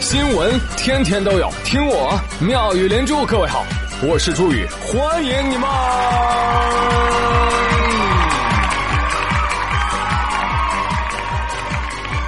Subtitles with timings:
[0.00, 3.26] 新闻天天都有，听我妙语连珠。
[3.26, 3.66] 各位好，
[4.00, 5.68] 我是朱宇，欢迎你们！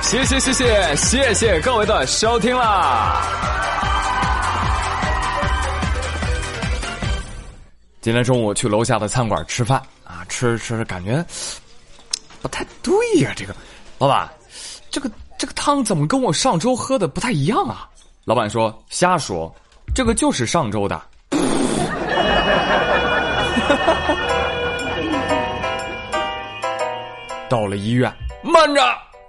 [0.03, 3.22] 谢谢谢谢谢谢各位的收听啦！
[8.00, 11.25] 今天中午去楼下的餐馆吃饭啊，吃着吃着感觉
[12.43, 13.55] 不太对呀，这个
[13.98, 14.29] 老板，
[14.91, 15.09] 这个。
[15.41, 17.89] 这个汤怎么跟我上周喝的不太一样啊？
[18.27, 19.50] 老板说：“瞎说，
[19.94, 21.00] 这个就是上周的。
[27.49, 28.82] ”到了医院，慢着！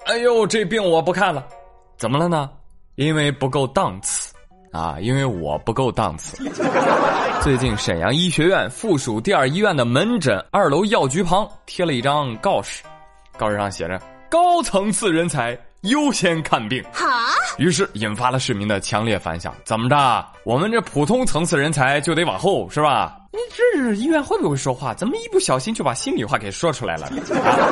[0.06, 1.48] 哎呦，这病我不看了。
[1.96, 2.50] 怎么了呢？
[2.96, 4.36] 因为不够档次
[4.74, 4.98] 啊！
[5.00, 6.44] 因为我不够档次。
[7.42, 12.84] 最近沈阳医学院附属第二医院的门诊二楼药局旁贴了一张告示，
[13.38, 13.98] 告示上写着
[14.32, 17.08] ：“高层次人才。”优先看病，好，
[17.58, 19.52] 于是引发了市民的强烈反响。
[19.64, 20.24] 怎么着？
[20.44, 23.18] 我们这普通层次人才就得往后是吧？
[23.32, 24.94] 你这医院会不会说话？
[24.94, 27.12] 怎么一不小心就把心里话给说出来了？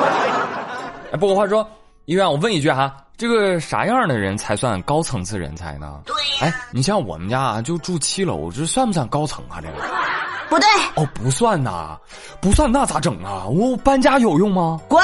[1.14, 1.64] 哎，不过话说，
[2.06, 6.02] 医院，我问一句哈，这个啥样的人才算高层次人才呢？
[6.04, 9.62] 对，哎，你像我们家啊，就住七楼，这算不算高层啊？
[9.62, 9.74] 这个
[10.50, 11.98] 不对，哦，不算呐，
[12.42, 13.46] 不算，那咋整啊？
[13.46, 14.80] 我搬家有用吗？
[14.88, 15.02] 滚！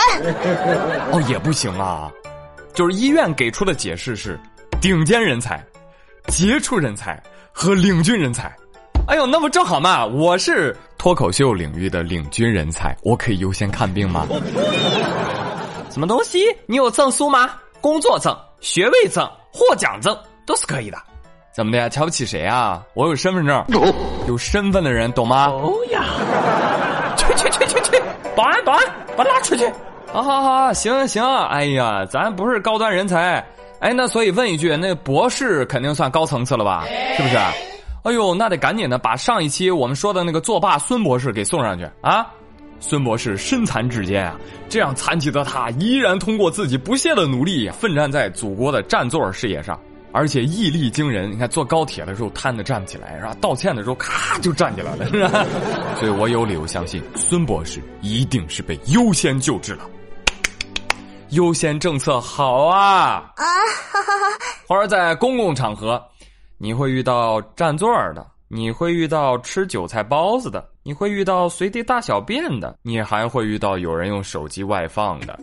[1.11, 2.11] 哦，也不行啊。
[2.73, 4.39] 就是医院给出的解释是，
[4.81, 5.63] 顶尖人才、
[6.27, 8.53] 杰出人才和领军人才。
[9.07, 10.03] 哎呦，那不正好嘛！
[10.05, 14.25] 我是脱口秀领域的领军人才，我可以优先看病吗？
[15.91, 16.45] 什么东西？
[16.65, 17.51] 你有证书吗？
[17.79, 20.97] 工作证、学位证、获奖证都是可以的。
[21.55, 21.87] 怎么的呀？
[21.87, 22.83] 瞧不起谁啊？
[22.95, 23.63] 我有身份证，
[24.27, 25.45] 有身份的人懂吗？
[25.47, 26.03] 哦呀！
[27.15, 28.03] 去去去去去！
[28.35, 28.81] 保安保安，
[29.15, 29.65] 把拉出去！
[30.11, 33.41] 好好好，行行，哎呀，咱不是高端人才，
[33.79, 36.85] 哎，那所以问一句，那博士肯定算高层次了吧？
[37.15, 37.37] 是不是？
[37.37, 42.27] 哎呦，那得赶紧的把上一期我们说的那个作霸孙博士给送上去啊！
[42.81, 44.35] 孙博士身残志坚啊，
[44.67, 49.79] 这样残疾的他依然通过自己不懈的努力，奋战在祖国的占座事业上，
[50.15, 51.29] 而且毅力惊人。
[51.29, 53.35] 你看坐高铁的时候瘫的站不起来，是吧？
[53.41, 55.45] 道歉的时候咔就站起来了，是吧？
[55.99, 59.85] 所以我有理由相信孙博士一定是被优先救治了。
[61.31, 63.29] 优先政策好啊！
[63.35, 63.43] 啊，
[64.69, 66.01] 或者在公共场合，
[66.57, 75.37] 你会遇到占座的，你会遇到吃韭菜包子的，你会遇到随地大小便的，你还会遇到有人用手机外放的。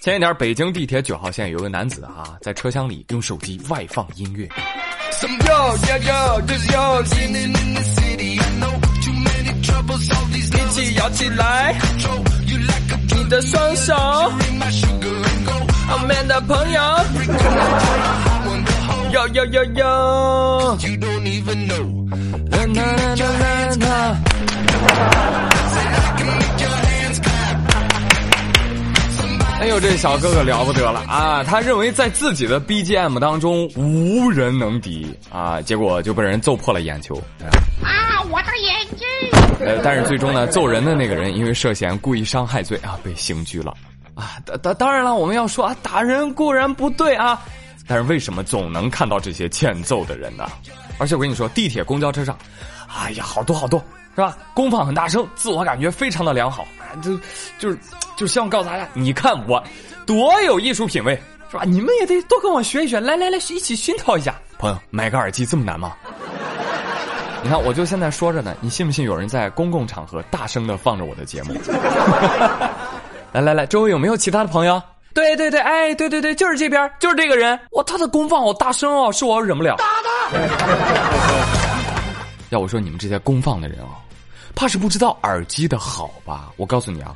[0.00, 4.48] 前一天，北京地铁九号线有个男子啊，在车厢里用手机外放音乐。
[10.32, 11.74] 一起摇起来，
[13.16, 13.92] 你的双手。
[15.88, 16.80] 后面的朋友，
[19.12, 20.78] 哟哟哟哟！
[29.60, 31.42] 哎呦，这小哥哥了不得了啊！
[31.42, 37.16] 他认为在自己的 BGM 当中无人能敌啊，结果就被人揍破了眼球。
[37.82, 39.06] 啊，我的眼睛！
[39.66, 43.74] 呃，但是最终呢，揍人的那个人因为涉嫌故意伤害罪啊，被刑拘了。
[44.14, 47.42] 啊，当当当然了，我们要说啊，打人固然不对啊，
[47.86, 50.48] 但是为什么总能看到这些欠揍的人呢？
[50.98, 52.38] 而且我跟你说，地铁、公交车上，
[52.88, 53.82] 哎呀，好多好多，
[54.18, 54.36] 是吧？
[54.52, 56.66] 功放很大声，自我感觉非常的良好，
[57.00, 57.16] 就
[57.56, 57.78] 就是
[58.16, 59.62] 就希望告诉大家，你看我
[60.04, 61.14] 多有艺术品味，
[61.48, 61.62] 是吧？
[61.64, 64.34] 你们也得多跟我学一学，来来来，一起熏陶一下。
[64.58, 65.92] 朋友，买个耳机这么难吗？
[67.44, 71.54] 你看，我就现在说着呢，你信不信有人在公共场合大声的放着我的节目？
[73.30, 74.82] 来来来，周围有没有其他的朋友？
[75.14, 77.56] 对对对，哎，对对对，就是这边，就是这个人。
[77.70, 79.76] 哇，他的功放好大声哦，是我忍不了。
[79.76, 80.38] 打他！
[82.50, 84.00] 要我说，你们这些功放的人啊，
[84.54, 86.50] 怕是不知道耳机的好吧？
[86.56, 87.14] 我告诉你啊，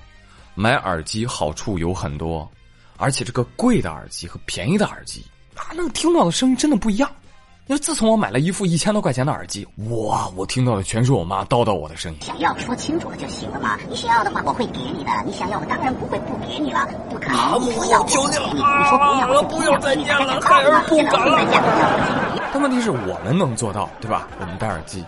[0.54, 2.48] 买耳机好处有很多，
[2.96, 7.10] 而且这个贵的耳机和便宜的耳机，啊，那个听到的声音真的不一样。
[7.68, 12.18] 因为自从我买了一副一千多块钱的耳机，哇，我听到的全是我妈叨叨我的声音。
[12.20, 22.50] 想要说清楚了就行了嘛，你想要的话我会给你的，你想要我当然不会不给你了，不可能不要求你了，你说不要不要再见了，孩儿不敢了。
[22.52, 24.28] 但问题是我们能做到，对吧？
[24.40, 25.02] 我们戴耳机，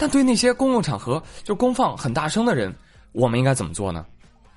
[0.00, 2.74] 但对那些公共场合就公放很大声的人，
[3.12, 4.04] 我们应该怎么做呢？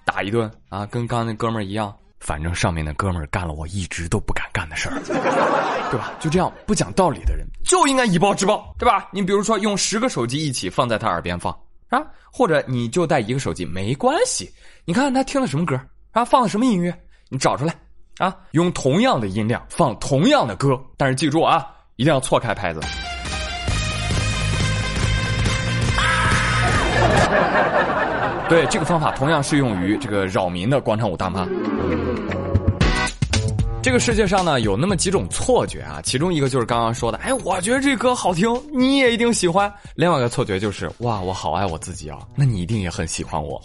[0.06, 1.94] 打一顿啊，跟刚刚那哥们儿一样。
[2.20, 4.98] 反正上面的哥们儿干了我一直都不敢干的事儿，
[5.92, 6.14] 对吧？
[6.22, 9.10] 就这样不讲道理的人就应该以暴制暴，对吧？
[9.12, 11.54] 你比如说用十个手机一起放在他耳边放
[11.90, 12.02] 啊，
[12.32, 14.50] 或者你就带一个手机没关系。
[14.86, 15.78] 你看他听的什么歌
[16.14, 16.98] 啊，放的什么音乐，
[17.28, 17.76] 你找出来
[18.20, 21.68] 啊，用同样的音量放同样的歌，但是记住啊，
[21.98, 22.80] 一定要错开拍子。
[28.50, 31.48] 对，这个方法同样适用于这个扰民的广场舞大妈。
[33.82, 39.72] 这个世界上呢，有那么几种错觉啊，其中一个就是刚刚说的，哎，我觉得这歌好听，你也一定喜欢。
[39.96, 43.62] 另外一个错觉就是，哇，我好爱我自己啊，那你一定也很喜欢我。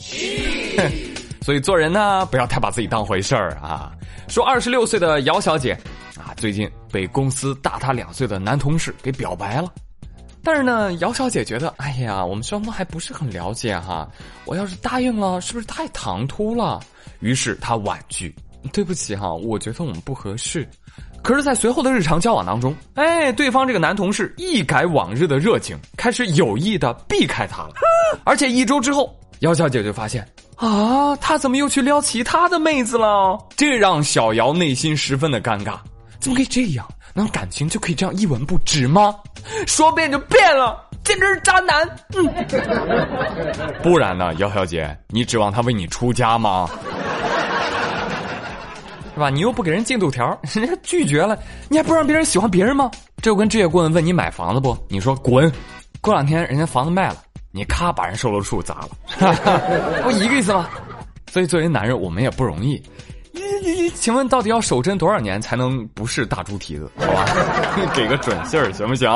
[1.40, 3.92] 所以做人呢，不要太把自己当回事儿啊。
[4.26, 5.72] 说二十六岁的姚小姐
[6.16, 9.72] 啊，最近被公司大她两岁的男同事给表白了。
[10.48, 14.08] 但是呢，姚小姐觉得，哎呀，我们双方还不是很了解哈，
[14.46, 16.80] 我要是答应了，是不是太唐突了？
[17.20, 18.34] 于是她婉拒，
[18.72, 20.66] 对不起哈，我觉得我们不合适。
[21.22, 27.74] 可是，在随后的日常交往当中，哎，对方这个男同事一改往日的热情，开始有意的避开她了。
[28.24, 33.38] 而且一周之后，姚小姐就发现，啊，他怎么又去撩其他的妹子了？
[33.54, 35.74] 这让小姚内心十分的尴尬，
[36.18, 36.88] 怎么可以这样？
[37.14, 39.14] 那感情就可以这样一文不值吗？
[39.66, 41.88] 说变就变了，简直是渣男！
[42.14, 42.28] 嗯，
[43.82, 46.68] 不然呢，姚小姐，你指望他为你出家吗？
[49.14, 49.30] 是吧？
[49.30, 51.36] 你又不给人进度条， 人家拒绝了，
[51.68, 52.90] 你还不让别人喜欢别人吗？
[53.16, 54.76] 这就跟置业顾问问你买房子不？
[54.88, 55.50] 你说滚！
[56.00, 57.16] 过两天人家房子卖了，
[57.50, 58.88] 你咔把人售楼处砸了，
[60.04, 60.68] 不一个意思吗？
[61.32, 62.80] 所以作为男人，我们也不容易。
[63.62, 66.90] 你你请问到底要守贞多少年才能不是大猪蹄子？
[66.98, 67.24] 好吧，
[67.94, 69.08] 给个准信儿行不行？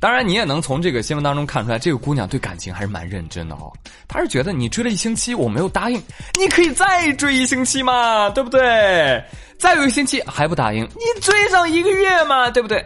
[0.00, 3.72] 当然，你也能从这个新闻当中看出来，这个姑娘对感情还是蛮认真的哦。
[4.06, 6.02] 她是觉得你追了一星期我没有答应，
[6.38, 9.22] 你可以再追一星期嘛，对不对？
[9.58, 12.84] 再有一星期还不答应，你追上一个月嘛，对不对？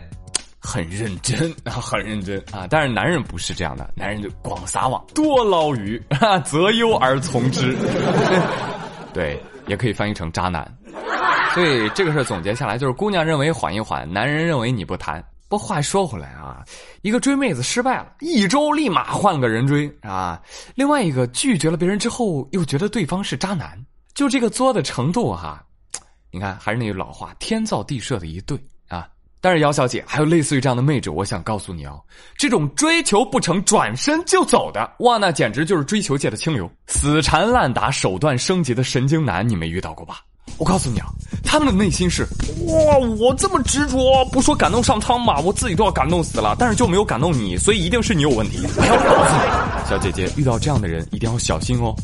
[0.60, 2.66] 很认真啊， 很认真啊。
[2.70, 7.74] 但是男人不是这样的，男人就广撒网，多捞鱼，啊 择优而从之。
[9.12, 9.40] 对。
[9.68, 10.66] 也可以翻译成渣男，
[11.54, 15.22] 所以这个事儿总结下来就是：姑娘认为缓一缓，男人认为你不谈。
[15.48, 16.62] 不话说回来啊，
[17.00, 20.38] 一个追妹子失败了，一周立马换了个人追啊；
[20.74, 23.78] 另外一个拒绝了别人之后，又觉得对方是渣男，
[24.12, 25.64] 就这个作的程度哈，
[26.30, 28.58] 你看还是那句老话，天造地设的一对。
[29.40, 32.00] 但是姚小姐还有类似于这样的妹纸，我想告诉你哦，
[32.36, 40.20] 这种追求不成转身就走的，哇，那简直就是追求界的清流，死缠烂打、手段升级的神经男，你没遇到过吧？
[40.56, 41.06] 我告诉你啊，
[41.44, 42.26] 他们的内心是，
[42.66, 48.66] 哇，我这么执着，不说感动上苍嘛，我自己都要感动死了，但是就没有感动你，所以一定是你有问题。
[48.76, 51.94] 我要告诉你，小姐姐遇到这样的人一定要小心哦。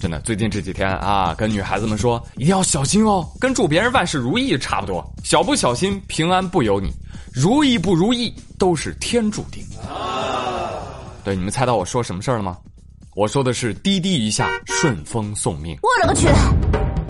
[0.00, 6.90] 真的，最近这几天啊，跟女孩子们说一定要小心哦，跟祝别人万事如意差不多，小不小心平安不由你，
[7.34, 9.62] 如意不如意都是天注定。
[11.22, 12.56] 对，你们猜到我说什么事儿了吗？
[13.14, 15.76] 我说的是滴滴一下顺风送命。
[15.82, 16.28] 我勒个去！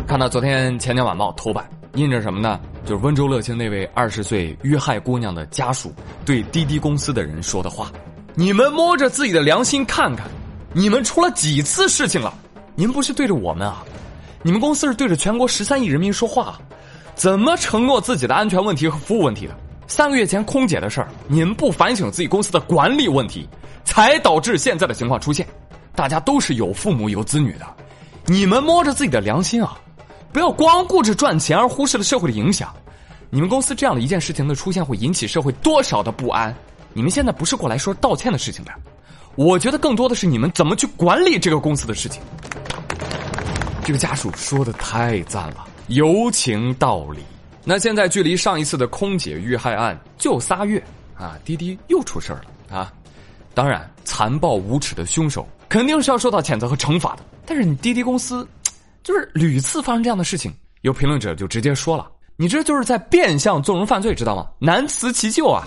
[0.09, 2.59] 看到昨天《钱江晚报》头版印着什么呢？
[2.85, 5.95] 就是温州乐清那位二十岁遇害姑娘的家属
[6.25, 7.93] 对滴滴公司的人说的话：
[8.35, 10.27] 你们摸着自己的良心看看，
[10.73, 12.35] 你们出了几次事情了？
[12.81, 13.85] 您不是对着我们啊，
[14.43, 16.59] 你们公司是对着全国十三亿人民说话，
[17.15, 19.55] 怎么承诺自己的安全问题和服务问题的？
[19.87, 23.47] 三个月前空姐的事儿，您不反省自己公司的管理问题，
[23.85, 25.47] 才导致现在的情况出现。
[25.95, 27.67] 大家都是有父母有子女的，
[28.25, 29.79] 你们摸着自己的良心啊，
[30.33, 32.75] 不要光顾着赚钱而忽视了社会的影响。
[33.29, 36.55] 你们公司这样的一件事情的出现会引起社会多少的不安？
[36.95, 38.73] 你们现在不是过来说道歉的事情的，
[39.37, 42.23] 我觉得更多的是你们怎么去管理这个公司的事情。
[43.85, 47.21] 这个家属说的太赞了，有情道理。
[47.65, 50.83] 那现在距离上一次的空姐遇害案就仨月
[51.17, 52.43] 啊，滴滴又出事了
[52.77, 52.93] 啊！
[53.53, 57.25] 当然，残暴无耻的凶手肯定是要受到谴责和惩罚的。
[57.45, 58.49] 但是你滴滴公司，
[59.03, 64.49] 就是屡次发生这样的事情，有评论者就直接说了：“你这就是在变相纵容犯罪，知道吗？
[64.59, 65.67] 难辞其咎啊！”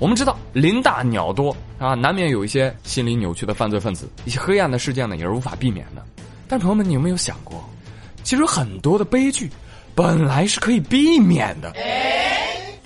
[0.00, 6.02] 我们知道林大鸟多啊，难免有一些心理扭曲的犯罪分子，一些黑暗的事件呢也是无法避免的。
[6.48, 7.62] 但朋友们，你有没有想过，
[8.22, 9.50] 其实很多的悲剧
[9.94, 11.70] 本来是可以避免的？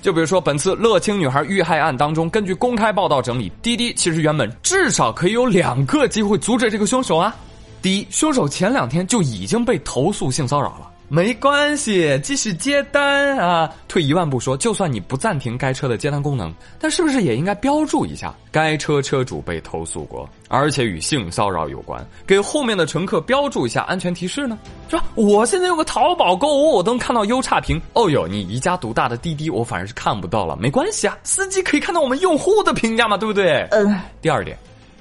[0.02, 7.34] 就比如说本次乐清女孩遇害案当中，根据公开报道整理，滴滴其实原本至少可以有两个机会阻止这个凶手啊。
[7.80, 10.90] 第一，凶手前两天就已经被投诉性骚扰了。
[11.08, 13.70] 没关系，继续接单啊！
[13.86, 24.58] 退一万步说，就算你不暂停该车的接单功能，但是不是也应该标注一下该车车主被投诉过，而且与性骚扰有关，给后面的乘客标注一下安全提示呢？
[24.88, 25.04] 是吧？
[25.14, 27.80] 我现在用个淘宝购物，我都能看到优差评。
[27.92, 30.56] 哦哟，你一家独大的滴滴，我反而是看不到了。
[30.56, 33.66] 没关系啊，司机可以看到我们用户的评价嘛，对不对？
[33.70, 33.94] 嗯。
[34.22, 34.58] 第二点，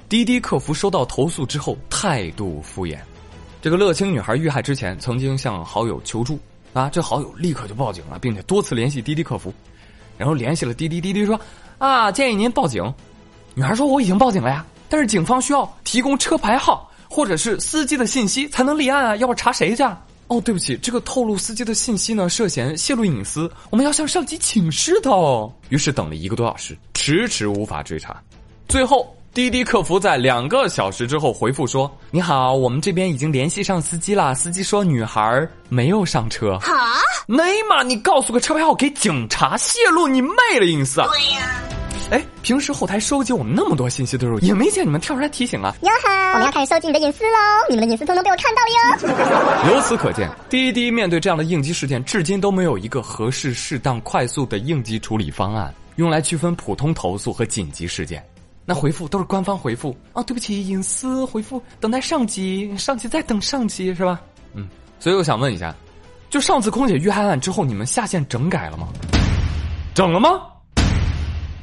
[0.08, 2.98] 滴滴客服收到投诉之后态度敷衍。
[3.64, 6.38] 这个乐清女孩遇害之前，曾经向好友求助，
[6.74, 9.50] 啊，这好友立刻就报警了，并且多次联系滴滴客服，
[10.18, 11.40] 然后联系了滴滴，滴滴说
[11.78, 12.92] 啊，建议您报警。
[13.54, 19.82] 女孩说我已经报警了呀，但是警方需要提供车牌号或者是司机的信息才能立案啊，要不查谁去？
[20.28, 25.10] 哦，对不起，这个透露司机的信息呢，涉嫌泄露隐私，我们要向上级请示的。
[25.70, 28.22] 于是等了一个多小时，迟迟无法追查，
[28.68, 29.10] 最后。
[29.34, 34.32] 滴滴客服在两个小时之后回复说：“你好，我们这边已经联系上司机了。
[34.32, 36.56] 司机说女孩没有上车。
[36.60, 36.72] 哈？
[37.26, 41.00] 内嘛，你告诉个车牌号给警察泄露你妹的隐私？
[41.00, 41.60] 对呀。
[42.12, 45.74] 哎，平时后台收集我们那么多信息的时候，也没见你们跳出来提醒啊。
[45.80, 47.38] 哟哈，我们要开始收集你的隐私喽！
[47.68, 49.18] 你们的隐私通通被我看到了
[49.66, 49.74] 哟。
[49.74, 58.24] 由此可见，滴滴面对这样的应急事件，至今都没有一个合适、适当、快速的应急处理方案，用来区分普通投诉和紧急事件。
[58.66, 64.20] 那回复都是官方回复啊，对不起，隐私回复等待上级，上级再等上级是吧？
[64.54, 64.66] 嗯，
[64.98, 65.74] 所以我想问一下，
[66.30, 68.88] 就上次空姐遇害案之后，你们下线整改了吗？
[69.94, 70.40] 整了吗？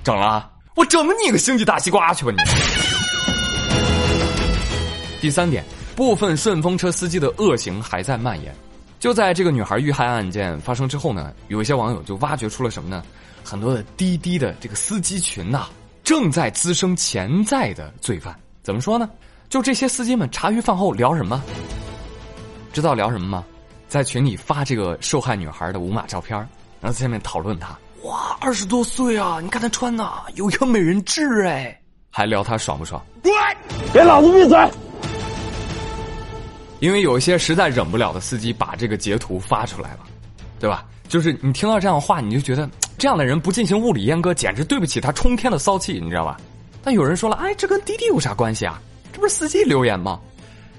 [0.03, 2.37] 整了，我整你个星际大西瓜去吧你！
[5.19, 5.63] 第三点，
[5.95, 8.55] 部分顺风车司机的恶行还在蔓延。
[8.99, 13.03] 就在这个女孩遇害案件发生之后呢，有一些网友就挖掘出了什么呢？
[13.43, 15.67] 很多的滴滴的这个司机群呐。
[16.11, 19.09] 正在滋生潜在的罪犯，怎么说呢？
[19.47, 21.41] 就这些司机们茶余饭后聊什么？
[22.73, 23.45] 知道聊什么吗？
[23.87, 26.37] 在群里发这个受害女孩的无码照片，
[26.81, 27.79] 然后在下面讨论她。
[28.03, 29.39] 哇，二十多岁啊！
[29.41, 33.01] 你看她穿的有一个美人痣哎，还聊她爽不爽？
[33.23, 33.33] 滚！
[33.93, 34.69] 给老子闭嘴！
[36.81, 39.99] 因为有一些实在忍不了的司机把这个截图发出来了，
[40.59, 40.83] 对吧？
[41.07, 42.69] 就是你听到这样的话，你就觉得
[43.01, 46.37] 这样的人不进行物理阉割，简直对不起他冲天的骚气，你知道吧？
[46.83, 48.79] 但有人说了，哎，这跟滴滴有啥关系啊？
[49.11, 50.19] 这不是司机留言吗？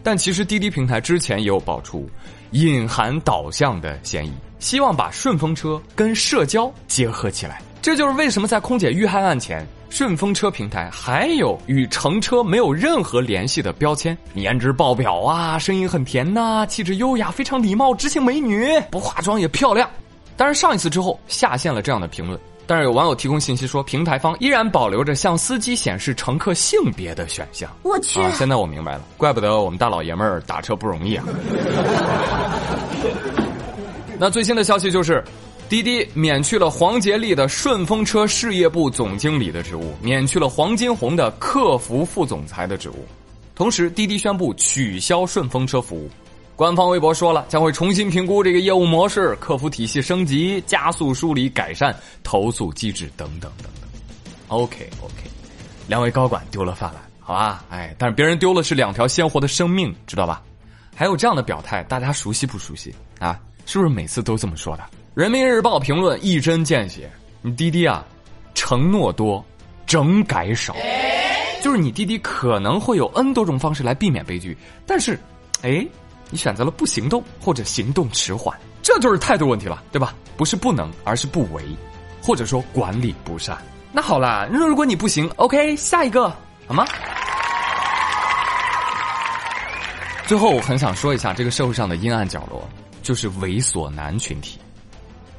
[0.05, 2.09] 但其实滴滴平台之前也有爆出
[2.53, 7.61] 隐含导向的嫌疑，希望把顺风车跟社交结合起来。
[7.81, 19.91] 这就是为什么在空姐遇害案前，顺风车平台还有与乘车没有任何联系的标签，颜值爆表啊，声音很甜呐，气质优雅，非常礼貌，知性美女，不化妆也漂亮。
[20.43, 27.71] 但是上一次之后下线了这样的评论，但是有网友提供信息说，平台方依然保留着向司机显示乘客性别的选项。
[27.85, 31.25] 我去，现在我明白了，怪不得我们大老爷们儿打车不容易啊。
[34.19, 35.23] 那最新的消息就是，
[35.69, 43.07] 滴滴免去了黄杰利的顺风车事业部总经理的职务，免去了黄金红的客服副总裁的职务，
[43.55, 46.11] 同时滴滴宣布取消顺风车服务。
[46.63, 51.93] 官方微博说了，将会重新评估这个业务模式、客服体系升级、加速梳理、改善
[52.23, 53.91] 投诉机制等等等等。
[54.47, 55.29] OK OK，
[55.89, 57.65] 两位高管丢了饭碗，好吧？
[57.69, 60.41] 哎，但是别人丢了是两条鲜活的生命，知道吧？
[60.95, 63.41] 还有这样的表态，大家熟悉不熟悉啊？
[63.67, 64.85] 是不是每次都这么说的？
[65.15, 68.07] 人民日报评论一针见血，你滴滴啊，
[68.55, 69.45] 承诺多，
[69.85, 70.77] 整改少，
[71.61, 75.19] 就是你滴滴可能会有 N 多种方式来避免悲剧，但是，
[75.63, 75.85] 哎。
[76.33, 80.15] 你选择了不行动或者行动迟缓，这就是态度问题了，对吧？
[80.35, 81.63] 不是不能，而是不为，
[82.23, 83.55] 或者说管理不善。
[83.93, 86.31] 那好了，那如果你不行，OK，下一个
[86.67, 86.87] 好吗？
[90.27, 92.67] 最后，我很想说一下这个社会上的阴暗角落，
[93.03, 94.59] 就是猥琐男群体。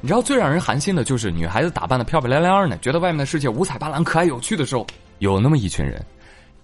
[0.00, 4.86] 你知道最让人寒心的就是女孩子打扮的漂漂亮亮的，觉得外面的世界五彩斑斓、可爱有趣的时候，
[5.18, 6.00] 有那么一群人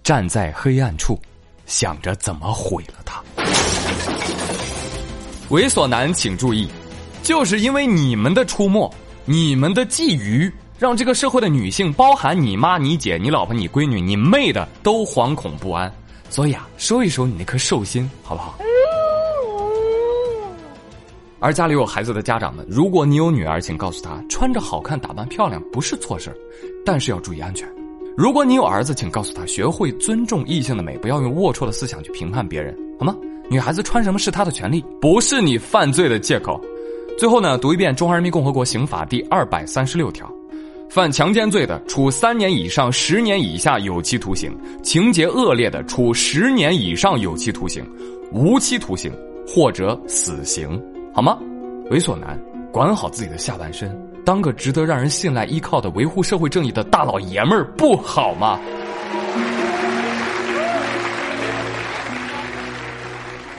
[0.03, 1.19] 站在黑暗处，
[1.65, 3.10] 想着怎么毁了她。
[5.51, 6.65] 猥琐男，请注意，
[7.23, 8.89] 就是因为你们的出没、
[9.25, 15.93] 你们的觊觎，让这个社会的女性，包含你妈、你姐、你老婆、你闺女、你妹的，都惶恐不安。
[16.29, 18.57] 所以啊，收一收你那颗兽心，好不好？
[21.41, 26.33] 而家里有孩子的家长们，如果你有女儿，请告诉她，穿着好看、打扮漂亮不是错事
[26.85, 27.67] 但是要注意安全。
[28.15, 33.13] 如果你有儿子，请告诉他，学会尊重异性的美，不要用龌龊的思想去评判别人，好吗？
[33.51, 36.57] 女孩子穿什么是她的权利，不是你犯罪的借口。
[37.19, 40.25] 最后呢，读一遍《中华人民共和国刑法》第二百三十六条：
[40.89, 47.85] 犯强奸罪的，处三年以上十年以下有期徒刑；情节恶劣的，处十年以上有期徒刑、
[48.31, 49.11] 无期徒刑
[49.45, 50.81] 或者死刑，
[51.13, 51.37] 好吗？
[51.89, 52.39] 猥琐男，
[52.71, 53.93] 管好自己的下半身，
[54.23, 58.57] 当个值得让人信赖依靠的维护社会正义的大老爷们儿，不好吗？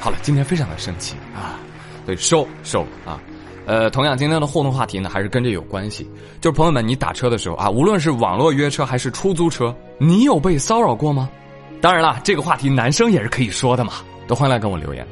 [0.02, 1.60] 好了，今天非常的生气啊，
[2.04, 3.20] 对，收收啊，
[3.66, 11.30] 呃，同样今天的互动话题呢，还是跟这有关系，就是朋友们，你打车的时候啊，无论是网络约车还是出租车，你有被骚扰过吗？
[11.80, 13.92] 当然了，这个话题男生也是可以说的嘛，
[14.26, 15.06] 都欢迎来跟我留言。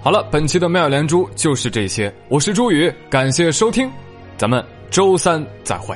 [0.00, 3.92] 好了，本期的妙连珠就是这些，我是朱宇，感谢收听，
[4.38, 5.94] 咱们周三再会。